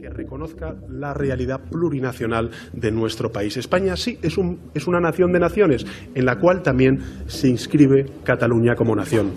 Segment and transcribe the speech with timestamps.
[0.00, 3.56] que reconozca la realidad plurinacional de nuestro país.
[3.56, 8.06] España sí es, un, es una nación de naciones en la cual también se inscribe
[8.22, 9.32] Cataluña como nación.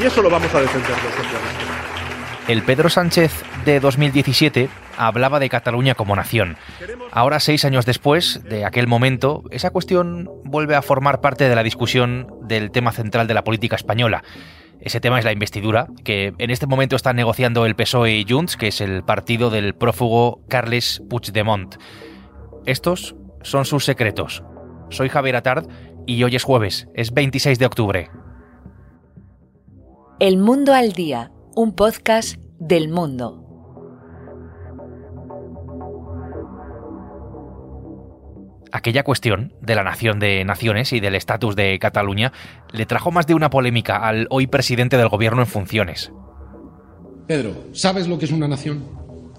[0.00, 1.80] Y eso lo vamos a defender los socialistas.
[2.48, 3.32] El Pedro Sánchez
[3.64, 4.68] de 2017
[5.06, 6.56] hablaba de Cataluña como nación.
[7.10, 11.62] Ahora, seis años después de aquel momento, esa cuestión vuelve a formar parte de la
[11.62, 14.22] discusión del tema central de la política española.
[14.80, 18.56] Ese tema es la investidura, que en este momento están negociando el PSOE y Junts,
[18.56, 21.76] que es el partido del prófugo Carles Puigdemont.
[22.66, 24.42] Estos son sus secretos.
[24.90, 25.66] Soy Javier Atard
[26.06, 28.10] y hoy es jueves, es 26 de octubre.
[30.18, 33.49] El Mundo al Día, un podcast del mundo.
[38.72, 42.32] Aquella cuestión de la nación de naciones y del estatus de Cataluña
[42.72, 46.12] le trajo más de una polémica al hoy presidente del gobierno en funciones.
[47.26, 48.84] Pedro, ¿sabes lo que es una nación?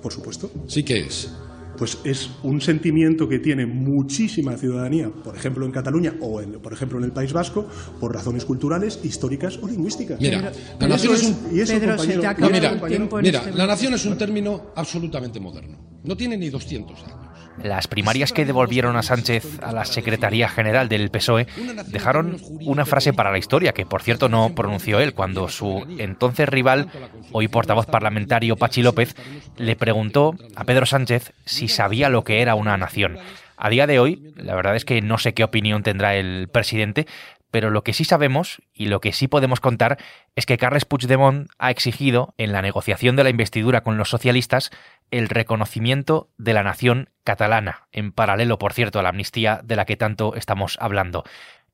[0.02, 0.50] Por supuesto.
[0.67, 1.33] Sí que es.
[1.78, 6.73] Pues es un sentimiento que tiene muchísima ciudadanía, por ejemplo en Cataluña o en, por
[6.73, 7.67] ejemplo en el País Vasco,
[8.00, 10.20] por razones culturales, históricas o lingüísticas.
[10.20, 11.55] Mira, la nación es un...
[11.55, 13.52] y eso, Pedro, compañero, se te ha No, mira, acabado el tiempo en mira, este
[13.53, 15.77] la nación es un término absolutamente moderno.
[16.03, 17.20] No tiene ni 200 años.
[17.61, 21.47] Las primarias que devolvieron a Sánchez a la Secretaría General del PSOE
[21.88, 26.49] dejaron una frase para la historia, que por cierto no pronunció él, cuando su entonces
[26.49, 26.88] rival,
[27.31, 29.16] hoy portavoz parlamentario Pachi López,
[29.58, 33.17] le preguntó a Pedro Sánchez si sabía lo que era una nación.
[33.58, 37.05] A día de hoy, la verdad es que no sé qué opinión tendrá el presidente,
[37.52, 39.97] pero lo que sí sabemos y lo que sí podemos contar
[40.35, 44.71] es que Carles Puigdemont ha exigido, en la negociación de la investidura con los socialistas,
[45.11, 49.85] el reconocimiento de la nación catalana, en paralelo, por cierto, a la amnistía de la
[49.85, 51.23] que tanto estamos hablando.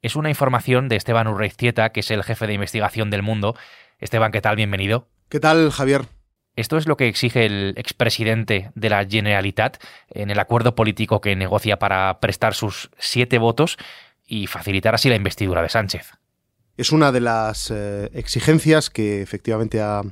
[0.02, 3.56] Es una información de Esteban Urreiztieta, que es el jefe de investigación del mundo.
[4.00, 4.56] Esteban, ¿qué tal?
[4.56, 5.08] Bienvenido.
[5.30, 6.06] ¿Qué tal, Javier?
[6.56, 9.78] Esto es lo que exige el expresidente de la Generalitat
[10.09, 13.78] en el acuerdo político que negocia para prestar sus siete votos
[14.28, 16.12] y facilitar así la investidura de Sánchez.
[16.78, 20.04] Es una de las eh, exigencias que efectivamente ha,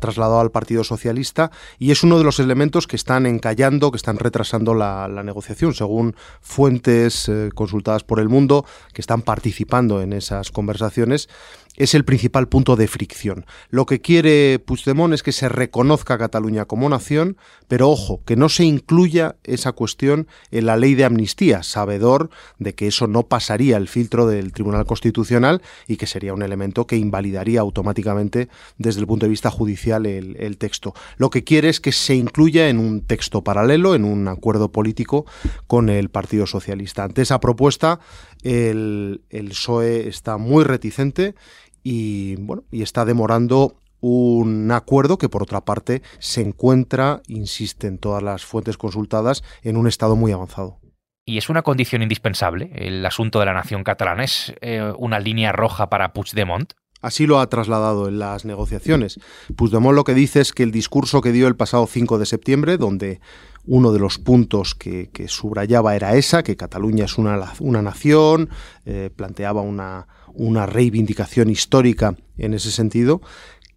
[0.00, 1.50] trasladado al Partido Socialista
[1.80, 5.74] y es uno de los elementos que están encallando, que están retrasando la, la negociación,
[5.74, 11.28] según fuentes eh, consultadas por el mundo que están participando en esas conversaciones.
[11.76, 13.46] Es el principal punto de fricción.
[13.70, 18.36] Lo que quiere Puigdemont es que se reconozca a Cataluña como nación, pero ojo, que
[18.36, 22.28] no se incluya esa cuestión en la ley de amnistía, sabedor
[22.58, 26.86] de que eso no pasaría el filtro del Tribunal Constitucional y que sería un elemento
[26.86, 30.92] que invalidaría automáticamente desde el punto de vista judicial el, texto.
[31.16, 35.24] Lo que quiere es que se incluya en un texto paralelo, en un acuerdo político
[35.66, 37.04] con el Partido Socialista.
[37.04, 37.98] Ante esa propuesta,
[38.42, 41.34] el, el PSOE está muy reticente
[41.82, 48.22] y, bueno, y está demorando un acuerdo que por otra parte se encuentra, insisten todas
[48.22, 50.78] las fuentes consultadas, en un estado muy avanzado.
[51.24, 54.24] Y es una condición indispensable el asunto de la nación catalana.
[54.24, 56.72] ¿Es eh, una línea roja para Puigdemont?
[57.00, 59.20] Así lo ha trasladado en las negociaciones.
[59.56, 62.76] Puigdemont lo que dice es que el discurso que dio el pasado 5 de septiembre,
[62.76, 63.20] donde
[63.64, 68.50] uno de los puntos que, que subrayaba era esa, que Cataluña es una, una nación,
[68.84, 73.20] eh, planteaba una, una reivindicación histórica en ese sentido,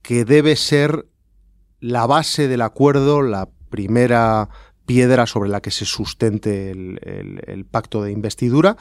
[0.02, 1.08] que debe ser
[1.80, 4.50] la base del acuerdo, la primera
[4.86, 8.78] piedra sobre la que se sustente el, pacto de investidura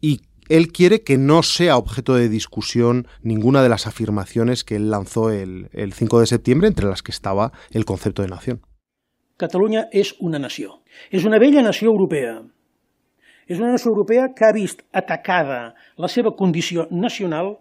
[0.00, 4.90] y él quiere que no sea objeto de discusión ninguna de las afirmaciones que él
[4.90, 8.62] lanzó el, el 5 de septiembre, entre las que estaba el concepto de nación.
[9.38, 10.80] Catalunya és una nació.
[11.14, 12.40] És una vella nació europea.
[13.48, 17.54] És una nació europea que ha vist atacada la seva condició nacional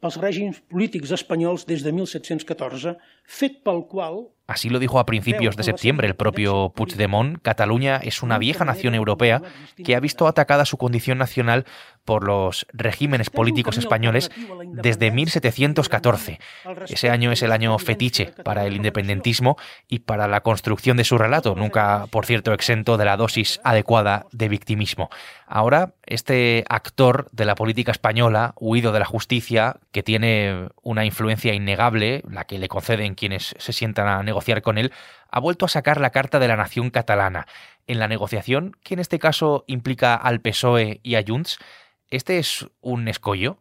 [0.00, 5.54] pels règims polítics espanyols des de 1714, fet pel qual Así lo dijo a principios
[5.54, 7.40] de septiembre el propio Puigdemont.
[7.40, 9.42] Cataluña es una vieja nación europea
[9.84, 11.66] que ha visto atacada su condición nacional
[12.04, 14.28] por los regímenes políticos españoles
[14.72, 16.40] desde 1714.
[16.88, 19.56] Ese año es el año fetiche para el independentismo
[19.86, 24.26] y para la construcción de su relato, nunca, por cierto, exento de la dosis adecuada
[24.32, 25.10] de victimismo.
[25.46, 31.54] Ahora, este actor de la política española, huido de la justicia, que tiene una influencia
[31.54, 34.92] innegable, la que le conceden quienes se sientan a negociar negociar con él,
[35.30, 37.46] ha vuelto a sacar la carta de la nación catalana.
[37.86, 41.58] En la negociación, que en este caso implica al PSOE y a Junts,
[42.08, 43.58] ¿este es un escollo?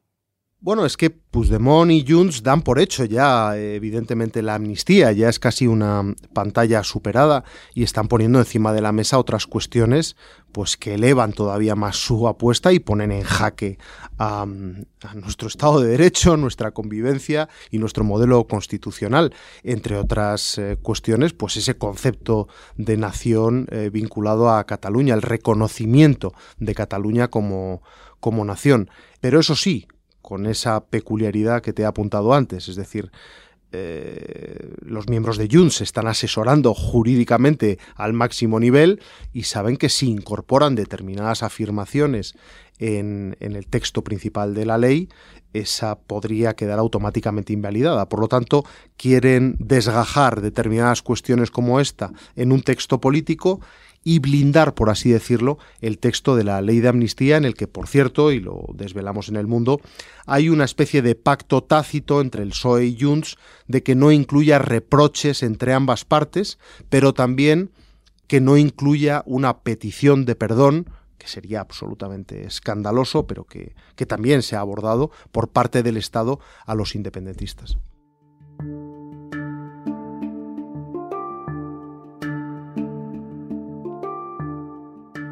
[0.61, 5.39] Bueno, es que Puigdemont y Junts dan por hecho ya, evidentemente, la amnistía, ya es
[5.39, 6.03] casi una
[6.33, 10.17] pantalla superada y están poniendo encima de la mesa otras cuestiones
[10.51, 13.77] pues que elevan todavía más su apuesta y ponen en jaque
[14.17, 14.45] a,
[15.15, 19.33] nuestro Estado de Derecho, nuestra convivencia y nuestro modelo constitucional,
[19.63, 26.33] entre otras eh, cuestiones, pues ese concepto de nación eh, vinculado a Cataluña, el reconocimiento
[26.57, 27.81] de Cataluña como,
[28.19, 28.89] como nación.
[29.21, 29.87] Pero eso sí,
[30.29, 33.11] con esa peculiaridad que te he apuntado antes, es decir,
[33.71, 39.01] eh, los miembros de Junts se están asesorando jurídicamente al máximo nivel
[39.33, 42.35] y saben que si incorporan determinadas afirmaciones
[42.77, 45.09] en, en, el texto principal de la ley,
[45.53, 48.07] esa podría quedar automáticamente invalidada.
[48.07, 48.65] Por lo tanto,
[48.97, 53.61] quieren desgajar determinadas cuestiones como esta en un texto político
[54.03, 57.67] y blindar, por así decirlo, el texto de la ley de amnistía en el que,
[57.67, 59.81] por cierto, y lo desvelamos en el mundo,
[60.25, 63.37] hay una especie de pacto tácito entre el PSOE y Junts
[63.67, 66.59] de que no incluya reproches entre ambas partes,
[66.89, 67.71] pero también
[68.27, 74.41] que no incluya una petición de perdón que sería absolutamente escandaloso, pero que, que también
[74.41, 77.77] se ha abordado por parte del Estado a los independentistas.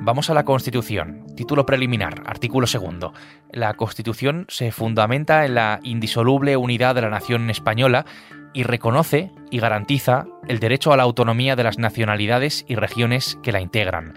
[0.07, 1.25] Vamos a la Constitución.
[1.35, 3.11] Título preliminar, artículo segundo.
[3.51, 8.05] La Constitución se fundamenta en la indisoluble unidad de la nación española
[8.53, 13.51] y reconoce y garantiza el derecho a la autonomía de las nacionalidades y regiones que
[13.51, 14.13] la integran.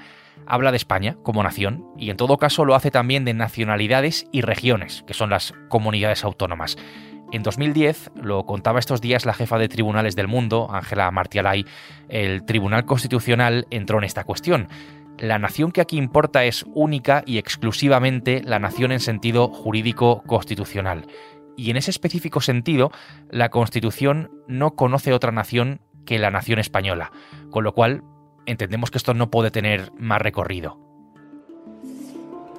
[0.47, 4.43] Habla de España como nación y en todo caso lo hace también de nacionalidades y
[4.43, 6.77] regiones, que son las comunidades autónomas.
[7.33, 11.65] En 2010, lo contaba estos días la jefa de tribunales del mundo, Ángela Martialay,
[12.09, 14.69] el Tribunal Constitucional entró en esta cuestión
[15.19, 21.07] la nación que aquí importa es única y exclusivamente la nación en sentido jurídico constitucional.
[21.57, 22.91] Y en ese específico sentido,
[23.31, 27.13] la Constitución no conoce otra nación que la nación española,
[27.51, 28.03] con lo cual
[28.47, 30.79] entendemos que esto no puede tener más recorrido.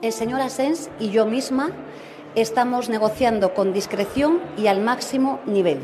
[0.02, 1.72] El señor Asens y yo misma
[2.36, 5.80] estamos negociando con discreción y al máximo nivel.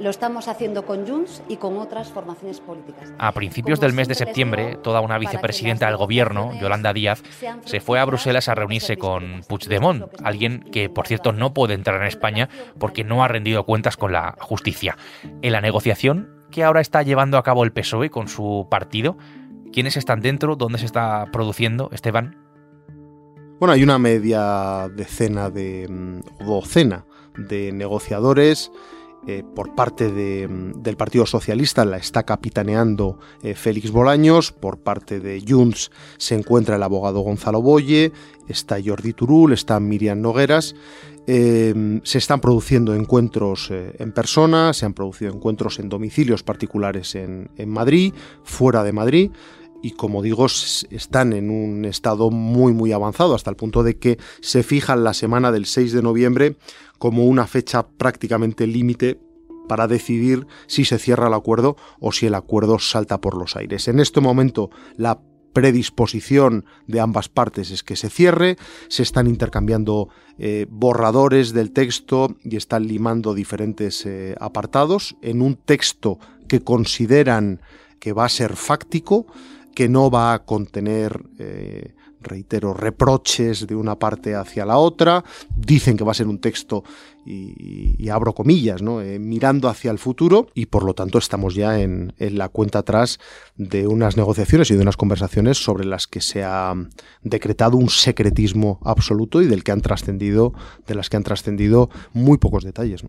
[0.00, 3.12] Lo estamos haciendo con Junts y con otras formaciones políticas.
[3.18, 7.22] A principios del mes de septiembre, toda una vicepresidenta del gobierno, Yolanda Díaz,
[7.64, 12.00] se fue a Bruselas a reunirse con Puigdemont, alguien que, por cierto, no puede entrar
[12.00, 12.48] en España
[12.78, 14.96] porque no ha rendido cuentas con la justicia.
[15.42, 19.18] En la negociación que ahora está llevando a cabo el PSOE con su partido,
[19.72, 20.54] ¿quiénes están dentro?
[20.54, 22.36] ¿Dónde se está produciendo, Esteban?
[23.58, 27.04] Bueno, hay una media decena de mm, docena
[27.36, 28.70] de negociadores
[29.30, 30.08] eh, por parte
[30.48, 36.34] mm, del Partido Socialista la está capitaneando eh, Félix Bolaños, por parte de Junts se
[36.34, 38.10] encuentra el abogado Gonzalo Boye,
[38.48, 40.74] está Jordi Turul, está Miriam Nogueras.
[41.26, 47.14] Em, se están produciendo encuentros eh, en persona, se han producido encuentros en domicilios particulares
[47.14, 48.14] en, en Madrid,
[48.44, 49.30] fuera de Madrid
[49.82, 54.18] y como digo, están en un estado muy muy avanzado, hasta el punto de que
[54.40, 56.56] se fijan la semana del 6 de noviembre
[56.98, 59.20] como una fecha prácticamente límite
[59.68, 63.86] para decidir si se cierra el acuerdo o si el acuerdo salta por los aires.
[63.88, 65.20] En este momento la
[65.52, 68.56] predisposición de ambas partes es que se cierre,
[68.88, 70.08] se están intercambiando
[70.38, 77.60] eh, borradores del texto y están limando diferentes eh, apartados en un texto que consideran
[77.98, 79.26] que va a ser fáctico,
[79.78, 85.22] que no va a contener, eh, reitero, reproches de una parte hacia la otra.
[85.56, 86.82] Dicen que va a ser un texto,
[87.24, 89.00] y, abro comillas, ¿no?
[89.00, 92.80] Eh, mirando hacia el futuro y por lo tanto estamos ya en, en, la cuenta
[92.80, 93.20] atrás
[93.54, 96.74] de unas negociaciones y de unas conversaciones sobre las que se ha
[97.22, 100.54] decretado un secretismo absoluto y del que han trascendido,
[100.88, 103.04] de las que han trascendido muy pocos detalles.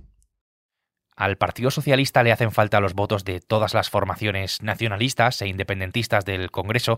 [1.20, 6.24] Al Partido Socialista le hacen falta los votos de todas las formaciones nacionalistas e independentistas
[6.24, 6.98] del Congreso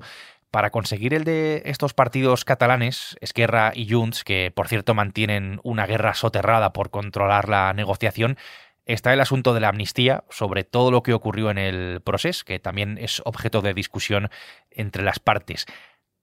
[0.52, 5.88] para conseguir el de estos partidos catalanes, Esquerra y Junts, que por cierto mantienen una
[5.88, 8.38] guerra soterrada por controlar la negociación,
[8.86, 12.60] está el asunto de la amnistía sobre todo lo que ocurrió en el proceso, que
[12.60, 14.30] también es objeto de discusión
[14.70, 15.66] entre las partes.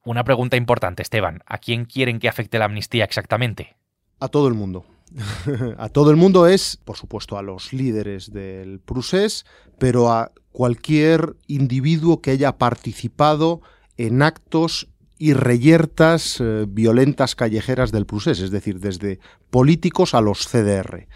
[0.05, 3.75] Una pregunta importante, Esteban, ¿a quién quieren que afecte la amnistía exactamente?
[4.21, 4.87] A todo el mundo.
[5.79, 9.45] a todo el mundo es, por supuesto, a los líderes del procés,
[9.79, 13.61] pero a cualquier individuo que haya participado
[13.97, 14.89] en actos
[15.19, 19.19] y reyertas eh, violentas callejeras del procés, es decir, desde
[19.51, 21.09] políticos a los CDR,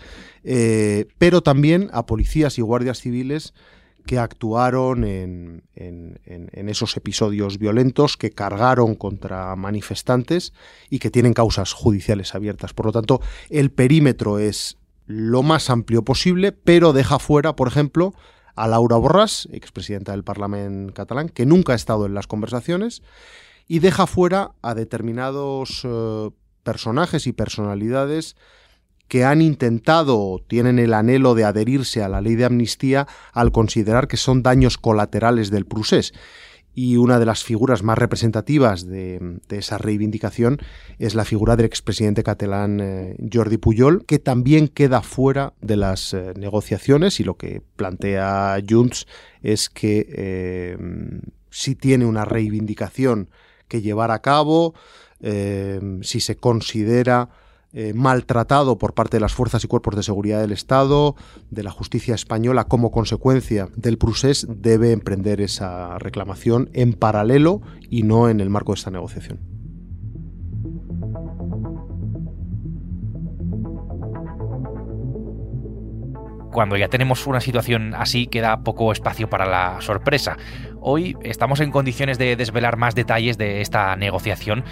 [0.45, 3.55] eh, pero también a policías y guardias civiles
[4.07, 10.53] que actuaron en, en, esos episodios violentos, que cargaron contra manifestantes
[10.91, 12.75] y que tienen causas judiciales abiertas.
[12.75, 18.15] Por lo tanto, el perímetro es lo más amplio posible, pero deja fuera, por ejemplo,
[18.55, 23.03] a Laura Borràs, expresidenta del Parlamento catalán, que nunca ha estado en las conversaciones,
[23.67, 26.31] y deja fuera a determinados eh,
[26.63, 28.37] personajes y personalidades
[29.13, 33.53] que han intentado o tienen el anhelo de adherirse a la ley de amnistía al
[33.53, 36.15] considerar que son daños colaterales del procés.
[36.75, 40.61] Y una de las figuras más representativas de, esa reivindicación
[40.99, 46.15] es la figura del expresidente catalán eh, Jordi Pujol, que también queda fuera de las
[46.15, 49.07] eh, negociaciones y lo que plantea Junts
[49.43, 50.79] es que eh,
[51.51, 53.29] si tiene una reivindicación
[53.69, 54.73] que llevar a cabo,
[55.21, 57.29] si se considera
[57.73, 61.17] eh, maltratado por parte de las fuerzas y cuerpos de seguridad del Estado,
[61.51, 68.03] de la justicia española, como consecuencia del procés, debe emprender esa reclamación en paralelo y
[68.03, 69.52] no en el marco de esta negociación.
[76.53, 80.37] Cuando ya tenemos una situación así queda poco espacio para la sorpresa.
[80.81, 84.65] Hoy estamos en condiciones de desvelar más detalles de esta negociación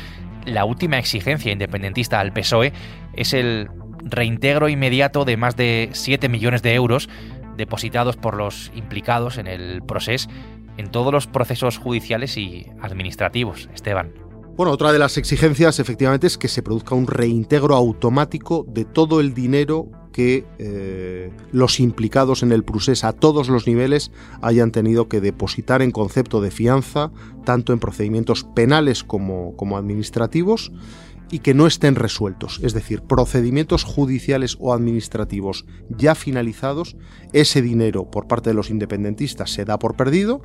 [0.46, 2.72] la última exigencia independentista al PSOE
[3.14, 3.68] es el
[4.02, 7.08] reintegro inmediato de más de 7 millones de euros
[7.56, 10.28] depositados por los implicados en el proceso
[10.76, 13.68] en todos los procesos judiciales y administrativos.
[13.74, 14.14] Esteban.
[14.56, 19.20] Bueno, otra de las exigencias efectivamente es que se produzca un reintegro automático de todo
[19.20, 24.10] el dinero que eh, los implicados en el procés a todos los niveles
[24.42, 27.10] hayan tenido que depositar en concepto de fianza,
[27.44, 30.72] tanto en procedimientos penales como, como administrativos,
[31.30, 36.96] y que no estén resueltos, es decir, procedimientos judiciales o administrativos ya finalizados,
[37.32, 40.42] ese dinero por parte de los independentistas se da por perdido,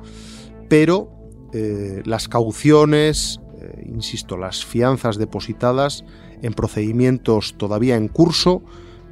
[0.68, 1.10] pero
[1.52, 6.04] eh, las cauciones, eh, insisto, las fianzas depositadas
[6.42, 8.62] en procedimientos todavía en curso,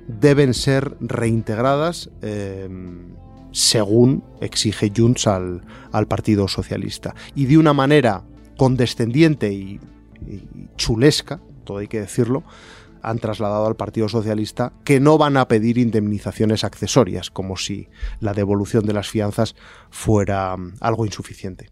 [0.07, 2.69] deben ser reintegradas eh,
[3.55, 5.63] según exige Junts al,
[6.09, 7.15] Partido Socialista.
[7.35, 8.25] Y de una manera
[8.57, 9.81] condescendiente y,
[10.77, 12.43] chulesca, todo hay que decirlo,
[13.03, 17.89] han trasladado al Partido Socialista que no van a pedir indemnizaciones accesorias, como si
[18.21, 19.55] la devolución de las fianzas
[19.91, 21.71] fuera mm, algo insuficiente.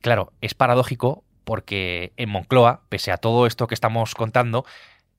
[0.00, 4.64] Claro, es paradójico porque en Moncloa, pese a todo esto que estamos contando,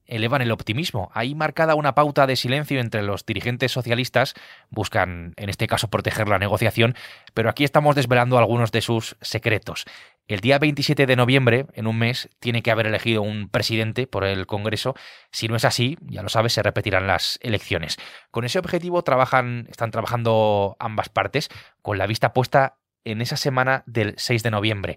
[0.06, 1.10] elevan el optimismo.
[1.14, 4.34] Hay marcada una pauta de silencio entre los dirigentes socialistas,
[4.70, 6.94] buscan en este caso proteger la negociación,
[7.34, 9.84] pero aquí estamos desvelando algunos de sus secretos.
[10.28, 14.24] El día 27 de noviembre, en un mes, tiene que haber elegido un presidente por
[14.24, 14.96] el Congreso.
[15.30, 17.96] Si no es así, ya lo sabes, se repetirán las elecciones.
[18.32, 21.48] Con ese objetivo trabajan, están trabajando ambas partes,
[21.80, 24.96] con la vista puesta en esa semana del 6 de noviembre.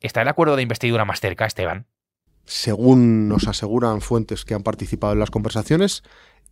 [0.00, 1.86] ¿Está el acuerdo de investidura más cerca, Esteban?
[2.48, 6.02] Según nos aseguran fuentes que han participado en las conversaciones,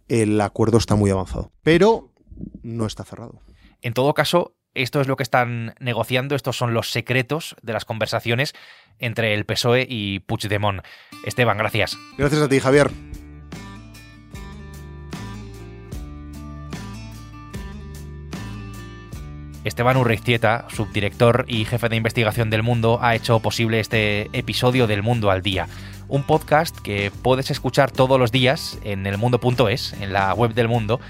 [0.09, 2.13] el acuerdo está muy avanzado, pero
[2.63, 3.41] no está cerrado.
[3.81, 7.85] En todo caso, esto es lo que están negociando, estos son los secretos de las
[7.85, 8.53] conversaciones
[8.99, 10.83] entre el PSOE y Puigdemont.
[11.25, 11.99] Esteban, gracias.
[12.19, 12.91] Gracias a ti, Javier.
[19.67, 25.03] Esteban Urreiztieta, subdirector y jefe de investigación del Mundo, ha hecho posible este episodio del
[25.03, 25.67] Mundo al Día.
[26.07, 31.01] Un podcast que puedes escuchar todos los días en elmundo.es, en la web del mundo,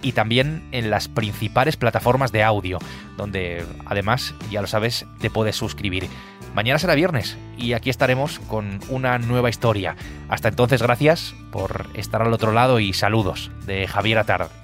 [0.00, 2.78] y también en las principales plataformas de audio,
[3.16, 6.06] donde además, ya lo sabes, te puedes suscribir.
[6.54, 9.96] Mañana será viernes y aquí estaremos con una nueva historia.
[10.28, 14.63] Hasta entonces, gracias por estar al otro lado y saludos de Javier Atard.